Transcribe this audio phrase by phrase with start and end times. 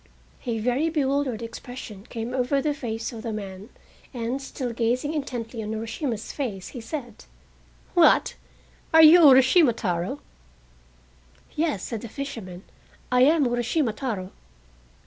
[0.47, 3.69] A very bewildered expression came over the face of the man,
[4.15, 7.25] and, still gazing intently on Urashima's face, he said:
[7.93, 8.33] "What?
[8.95, 10.21] Are you Urashima Taro?"
[11.55, 12.63] "Yes," said the fisherman,
[13.11, 14.31] "I am Urashima Taro!"